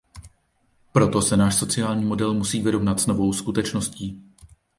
[0.91, 4.23] Proto se náš sociální model musí vyrovnat s novou skutečností.